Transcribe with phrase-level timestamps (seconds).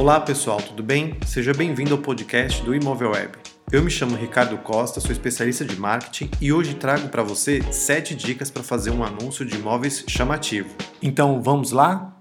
[0.00, 1.18] Olá pessoal, tudo bem?
[1.26, 3.32] Seja bem-vindo ao podcast do Imóvel Web.
[3.70, 8.14] Eu me chamo Ricardo Costa, sou especialista de marketing e hoje trago para você 7
[8.14, 10.74] dicas para fazer um anúncio de imóveis chamativo.
[11.02, 12.16] Então vamos lá?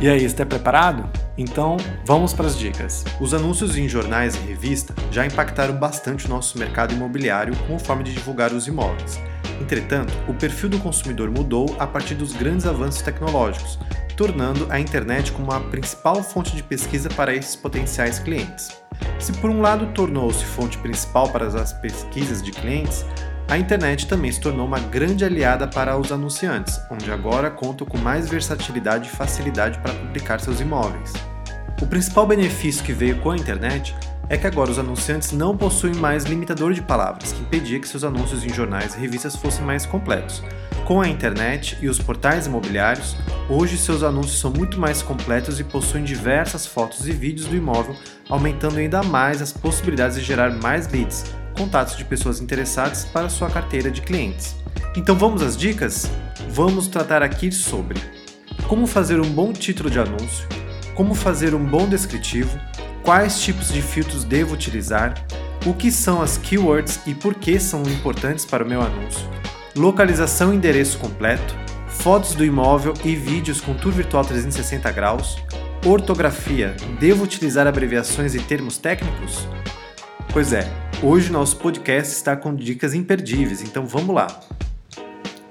[0.00, 1.10] E aí, está preparado?
[1.36, 1.76] Então,
[2.06, 3.04] vamos para as dicas.
[3.20, 8.04] Os anúncios em jornais e revista já impactaram bastante o nosso mercado imobiliário como forma
[8.04, 9.20] de divulgar os imóveis.
[9.60, 13.78] Entretanto, o perfil do consumidor mudou a partir dos grandes avanços tecnológicos,
[14.16, 18.70] tornando a internet como a principal fonte de pesquisa para esses potenciais clientes.
[19.18, 23.04] Se por um lado tornou-se fonte principal para as pesquisas de clientes,
[23.48, 27.98] a internet também se tornou uma grande aliada para os anunciantes, onde agora contam com
[27.98, 31.12] mais versatilidade e facilidade para publicar seus imóveis.
[31.82, 33.94] O principal benefício que veio com a internet
[34.30, 38.04] é que agora os anunciantes não possuem mais limitador de palavras, que impedia que seus
[38.04, 40.40] anúncios em jornais e revistas fossem mais completos.
[40.86, 43.16] Com a internet e os portais imobiliários,
[43.48, 47.96] hoje seus anúncios são muito mais completos e possuem diversas fotos e vídeos do imóvel,
[48.28, 51.24] aumentando ainda mais as possibilidades de gerar mais leads,
[51.56, 54.54] contatos de pessoas interessadas para sua carteira de clientes.
[54.96, 56.08] Então vamos às dicas?
[56.48, 58.00] Vamos tratar aqui sobre
[58.68, 60.46] como fazer um bom título de anúncio,
[60.94, 62.56] como fazer um bom descritivo,
[63.10, 65.26] quais tipos de filtros devo utilizar,
[65.66, 69.28] o que são as keywords e por que são importantes para o meu anúncio,
[69.74, 71.56] localização e endereço completo,
[71.88, 75.38] fotos do imóvel e vídeos com tour virtual 360 graus,
[75.84, 79.44] ortografia, devo utilizar abreviações e termos técnicos?
[80.32, 84.40] Pois é, Hoje nosso podcast está com dicas imperdíveis, então vamos lá.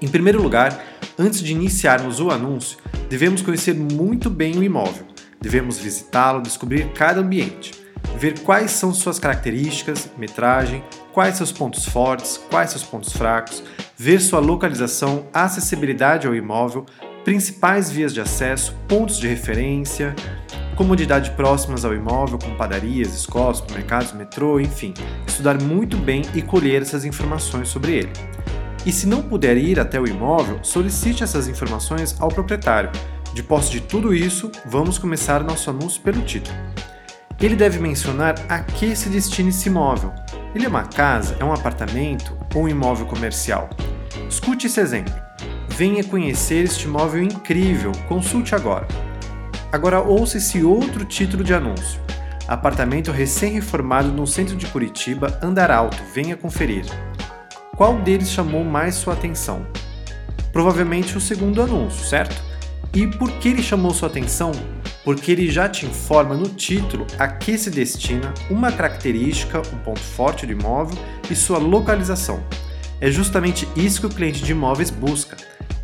[0.00, 0.82] Em primeiro lugar,
[1.18, 2.78] antes de iniciarmos o anúncio,
[3.10, 5.09] devemos conhecer muito bem o imóvel.
[5.40, 7.72] Devemos visitá-lo, descobrir cada ambiente,
[8.16, 13.62] ver quais são suas características, metragem, quais seus pontos fortes, quais seus pontos fracos,
[13.96, 16.84] ver sua localização, acessibilidade ao imóvel,
[17.24, 20.14] principais vias de acesso, pontos de referência,
[20.76, 24.94] comodidade próximas ao imóvel, como padarias, escolas, supermercados, metrô, enfim,
[25.26, 28.12] estudar muito bem e colher essas informações sobre ele.
[28.86, 32.90] E se não puder ir até o imóvel, solicite essas informações ao proprietário.
[33.32, 36.56] De posse de tudo isso, vamos começar nosso anúncio pelo título.
[37.40, 40.12] Ele deve mencionar a que se destina esse imóvel.
[40.54, 43.70] Ele é uma casa, é um apartamento ou um imóvel comercial?
[44.28, 45.14] Escute esse exemplo.
[45.68, 48.86] Venha conhecer este imóvel incrível, consulte agora.
[49.72, 52.00] Agora ouça esse outro título de anúncio.
[52.48, 56.84] Apartamento recém-reformado no centro de Curitiba, andar alto, venha conferir.
[57.76, 59.64] Qual deles chamou mais sua atenção?
[60.52, 62.49] Provavelmente o segundo anúncio, certo?
[62.92, 64.50] E por que ele chamou sua atenção?
[65.04, 70.00] Porque ele já te informa no título a que se destina uma característica, um ponto
[70.00, 70.98] forte do imóvel
[71.30, 72.42] e sua localização.
[73.00, 75.36] É justamente isso que o cliente de imóveis busca: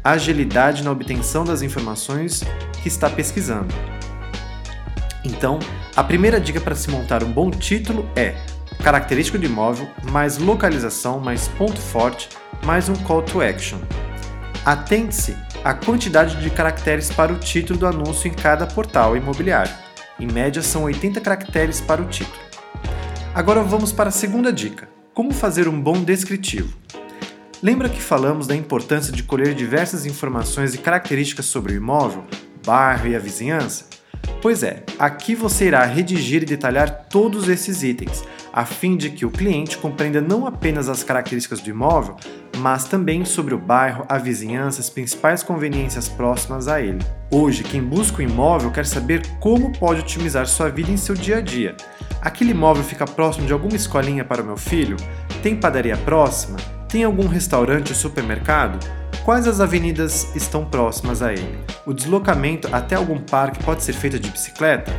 [0.03, 2.43] agilidade na obtenção das informações
[2.83, 3.73] que está pesquisando.
[5.25, 5.59] Então,
[5.95, 8.35] a primeira dica para se montar um bom título é
[8.83, 12.29] característica do imóvel, mais localização, mais ponto forte,
[12.65, 13.79] mais um call to action.
[14.67, 19.73] Atente-se à quantidade de caracteres para o título do anúncio em cada portal imobiliário.
[20.19, 22.37] Em média, são 80 caracteres para o título.
[23.33, 26.77] Agora vamos para a segunda dica: como fazer um bom descritivo.
[27.63, 32.25] Lembra que falamos da importância de colher diversas informações e características sobre o imóvel
[32.67, 33.87] bairro e a vizinhança?
[34.43, 38.25] Pois é, aqui você irá redigir e detalhar todos esses itens,
[38.57, 42.17] a fim de que o cliente compreenda não apenas as características do imóvel,
[42.57, 47.05] mas também sobre o bairro, a vizinhança, as principais conveniências próximas a ele.
[47.31, 51.37] Hoje, quem busca um imóvel quer saber como pode otimizar sua vida em seu dia
[51.37, 51.77] a dia.
[52.23, 54.97] Aquele imóvel fica próximo de alguma escolinha para o meu filho?
[55.43, 56.57] Tem padaria próxima?
[56.89, 58.79] Tem algum restaurante ou supermercado?
[59.23, 61.59] Quais as avenidas estão próximas a ele?
[61.85, 64.91] O deslocamento até algum parque pode ser feito de bicicleta?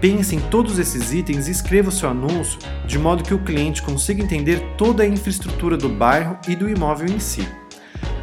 [0.00, 3.82] Pense em todos esses itens e escreva o seu anúncio de modo que o cliente
[3.82, 7.46] consiga entender toda a infraestrutura do bairro e do imóvel em si.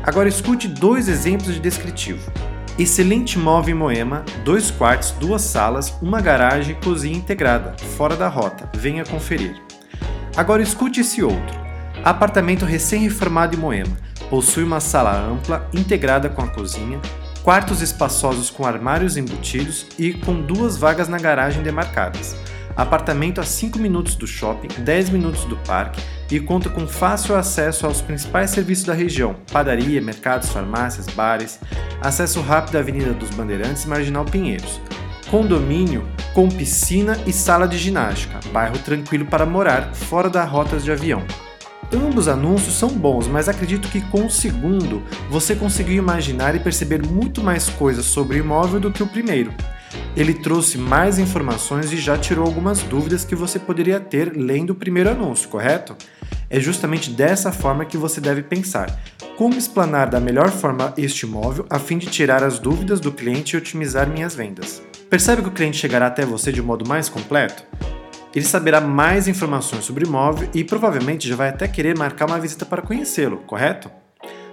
[0.03, 2.31] Agora escute dois exemplos de descritivo.
[2.77, 8.28] Excelente imóvel em Moema, dois quartos, duas salas, uma garagem e cozinha integrada, fora da
[8.28, 8.69] rota.
[8.78, 9.55] Venha conferir.
[10.35, 11.66] Agora escute esse outro.
[12.03, 13.97] Apartamento recém-reformado em Moema,
[14.29, 16.99] Possui uma sala ampla, integrada com a cozinha,
[17.45, 22.35] quartos espaçosos com armários embutidos e com duas vagas na garagem demarcadas.
[22.75, 26.01] Apartamento a 5 minutos do shopping, 10 minutos do parque
[26.31, 31.59] e conta com fácil acesso aos principais serviços da região: padaria, mercados, farmácias, bares,
[32.01, 34.81] acesso rápido à Avenida dos Bandeirantes e Marginal Pinheiros.
[35.29, 36.03] Condomínio
[36.33, 41.23] com piscina e sala de ginástica, bairro tranquilo para morar, fora das rotas de avião.
[41.95, 47.01] Ambos anúncios são bons, mas acredito que com o segundo você conseguiu imaginar e perceber
[47.01, 49.53] muito mais coisas sobre o imóvel do que o primeiro.
[50.13, 54.75] Ele trouxe mais informações e já tirou algumas dúvidas que você poderia ter lendo o
[54.75, 55.95] primeiro anúncio, correto?
[56.49, 58.99] É justamente dessa forma que você deve pensar.
[59.37, 63.55] Como explanar da melhor forma este imóvel a fim de tirar as dúvidas do cliente
[63.55, 64.81] e otimizar minhas vendas?
[65.09, 67.63] Percebe que o cliente chegará até você de modo mais completo?
[68.35, 72.40] Ele saberá mais informações sobre o imóvel e provavelmente já vai até querer marcar uma
[72.40, 73.90] visita para conhecê-lo, correto?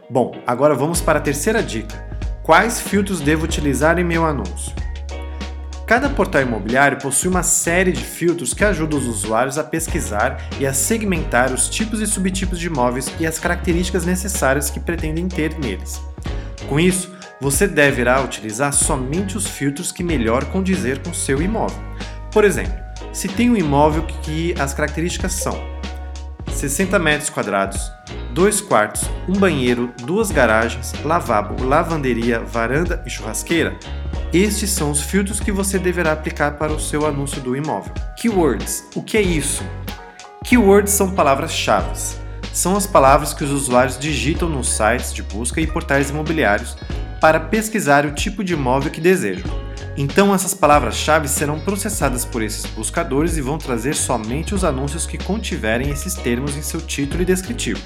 [0.08, 2.12] Bom, agora vamos para a terceira dica.
[2.44, 4.72] Quais filtros devo utilizar em meu anúncio?
[5.84, 10.66] Cada portal imobiliário possui uma série de filtros que ajudam os usuários a pesquisar e
[10.66, 15.58] a segmentar os tipos e subtipos de imóveis e as características necessárias que pretendem ter
[15.58, 16.00] neles.
[16.68, 21.82] Com isso, você deverá utilizar somente os filtros que melhor condizer com seu imóvel.
[22.30, 22.81] Por exemplo,
[23.12, 25.72] se tem um imóvel que as características são
[26.50, 27.90] 60 metros quadrados,
[28.32, 33.76] dois quartos, um banheiro, duas garagens, lavabo, lavanderia, varanda e churrasqueira,
[34.32, 37.92] estes são os filtros que você deverá aplicar para o seu anúncio do imóvel.
[38.16, 38.84] Keywords.
[38.94, 39.62] O que é isso?
[40.44, 42.16] Keywords são palavras-chave.
[42.52, 46.76] São as palavras que os usuários digitam nos sites de busca e portais imobiliários
[47.20, 49.50] para pesquisar o tipo de imóvel que desejam.
[49.96, 55.18] Então, essas palavras-chave serão processadas por esses buscadores e vão trazer somente os anúncios que
[55.18, 57.80] contiverem esses termos em seu título e descritivo.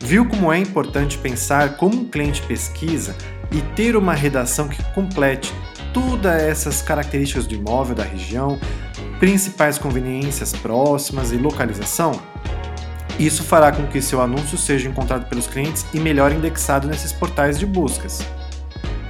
[0.00, 3.14] Viu como é importante pensar como um cliente pesquisa
[3.50, 5.52] e ter uma redação que complete
[5.92, 8.58] todas essas características do imóvel da região,
[9.20, 12.20] principais conveniências próximas e localização,
[13.18, 17.58] isso fará com que seu anúncio seja encontrado pelos clientes e melhor indexado nesses portais
[17.58, 18.20] de buscas.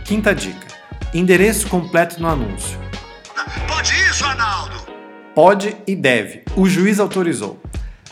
[0.05, 0.67] Quinta dica:
[1.15, 2.79] endereço completo no anúncio.
[3.67, 4.77] Pode isso, Arnaldo?
[5.35, 6.43] Pode e deve.
[6.57, 7.61] O juiz autorizou.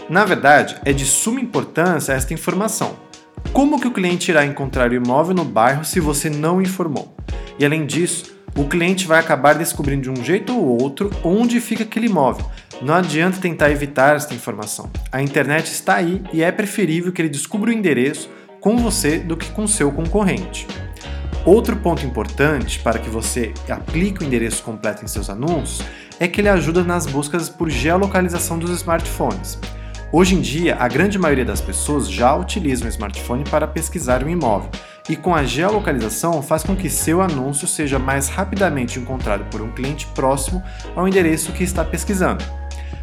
[0.09, 2.97] Na verdade, é de suma importância esta informação
[3.53, 7.13] como que o cliente irá encontrar o imóvel no bairro se você não informou?
[7.59, 11.83] E além disso, o cliente vai acabar descobrindo de um jeito ou outro onde fica
[11.83, 12.49] aquele imóvel.
[12.81, 14.89] Não adianta tentar evitar esta informação.
[15.11, 18.31] A internet está aí e é preferível que ele descubra o endereço
[18.61, 20.67] com você do que com seu concorrente.
[21.45, 25.83] Outro ponto importante para que você aplique o endereço completo em seus anúncios
[26.19, 29.59] é que ele ajuda nas buscas por geolocalização dos smartphones.
[30.13, 34.29] Hoje em dia, a grande maioria das pessoas já utiliza o smartphone para pesquisar um
[34.29, 34.71] imóvel,
[35.09, 39.73] e com a geolocalização faz com que seu anúncio seja mais rapidamente encontrado por um
[39.73, 40.63] cliente próximo
[40.95, 42.45] ao endereço que está pesquisando.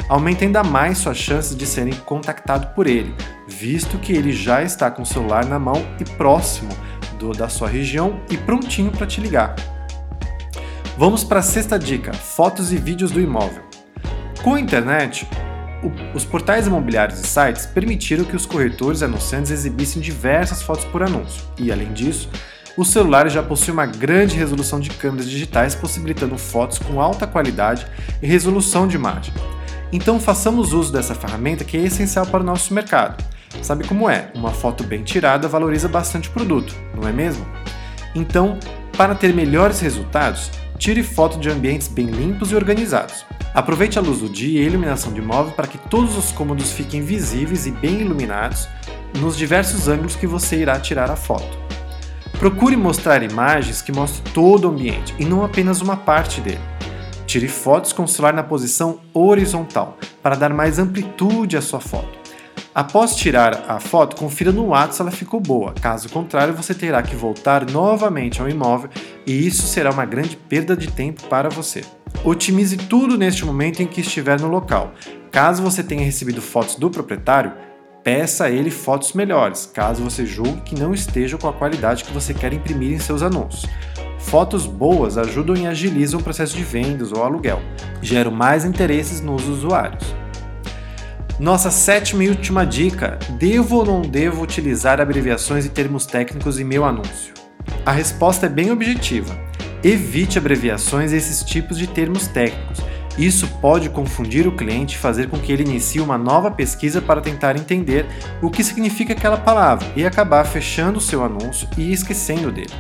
[0.10, 3.16] Aumenta ainda mais suas chances de serem contactado por ele,
[3.48, 6.70] visto que ele já está com o celular na mão e próximo
[7.18, 9.56] do, da sua região e prontinho para te ligar.
[10.98, 13.64] Vamos para a sexta dica: fotos e vídeos do imóvel.
[14.42, 15.28] Com a internet,
[16.14, 21.44] os portais imobiliários e sites permitiram que os corretores anunciantes exibissem diversas fotos por anúncio,
[21.58, 22.30] e além disso,
[22.76, 27.88] os celulares já possuem uma grande resolução de câmeras digitais, possibilitando fotos com alta qualidade
[28.22, 29.34] e resolução de imagem.
[29.92, 33.24] Então façamos uso dessa ferramenta que é essencial para o nosso mercado.
[33.62, 34.32] Sabe como é?
[34.36, 37.46] Uma foto bem tirada valoriza bastante o produto, não é mesmo?
[38.16, 38.58] Então,
[38.96, 43.26] para ter melhores resultados, tire foto de ambientes bem limpos e organizados.
[43.54, 46.72] Aproveite a luz do dia e a iluminação de móvel para que todos os cômodos
[46.72, 48.68] fiquem visíveis e bem iluminados
[49.20, 51.58] nos diversos ângulos que você irá tirar a foto.
[52.40, 56.62] Procure mostrar imagens que mostrem todo o ambiente e não apenas uma parte dele.
[57.26, 62.27] Tire fotos com o celular na posição horizontal para dar mais amplitude à sua foto.
[62.78, 65.74] Após tirar a foto, confira no ato se ela ficou boa.
[65.82, 68.88] Caso contrário, você terá que voltar novamente ao imóvel
[69.26, 71.84] e isso será uma grande perda de tempo para você.
[72.24, 74.94] Otimize tudo neste momento em que estiver no local.
[75.32, 77.52] Caso você tenha recebido fotos do proprietário,
[78.04, 82.14] peça a ele fotos melhores, caso você julgue que não estejam com a qualidade que
[82.14, 83.66] você quer imprimir em seus anúncios.
[84.20, 87.60] Fotos boas ajudam e agilizam o processo de vendas ou aluguel,
[88.04, 90.16] geram mais interesses nos usuários.
[91.40, 96.64] Nossa sétima e última dica: devo ou não devo utilizar abreviações e termos técnicos em
[96.64, 97.34] meu anúncio?
[97.86, 99.38] A resposta é bem objetiva.
[99.84, 102.80] Evite abreviações e esses tipos de termos técnicos.
[103.18, 107.20] Isso pode confundir o cliente e fazer com que ele inicie uma nova pesquisa para
[107.20, 108.06] tentar entender
[108.42, 112.74] o que significa aquela palavra e acabar fechando seu anúncio e esquecendo dele.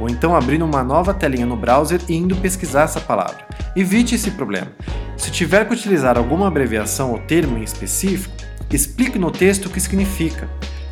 [0.00, 3.46] Ou então abrindo uma nova telinha no browser e indo pesquisar essa palavra.
[3.76, 4.72] Evite esse problema.
[5.16, 8.34] Se tiver que utilizar alguma abreviação ou termo em específico,
[8.72, 10.48] explique no texto o que significa.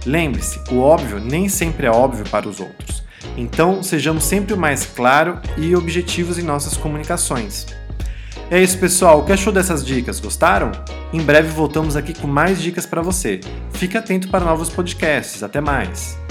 [0.06, 3.02] Lembre-se, o óbvio nem sempre é óbvio para os outros.
[3.37, 7.66] Então, sejamos sempre mais claro e objetivos em nossas comunicações.
[8.52, 9.21] É isso, pessoal.
[9.21, 10.21] O que achou dessas dicas?
[10.21, 10.73] Gostaram?
[11.11, 13.40] Em breve voltamos aqui com mais dicas para você.
[13.73, 15.42] Fique atento para novos podcasts.
[15.42, 16.21] Até mais.